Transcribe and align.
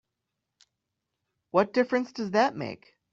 What 1.51 1.73
difference 1.73 2.11
does 2.11 2.31
that 2.31 2.55
make? 2.55 2.95